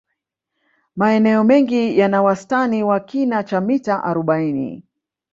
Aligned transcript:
maeneo 0.95 1.43
mengi 1.43 1.99
yana 1.99 2.21
wastani 2.23 2.83
wa 2.83 2.99
kina 2.99 3.43
cha 3.43 3.61
mita 3.61 4.03
arobaini 4.03 4.83